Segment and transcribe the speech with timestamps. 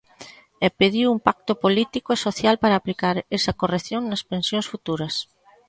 [0.65, 5.15] E pediu un pacto político e social para aplicar esa corrección nas pensións futuras.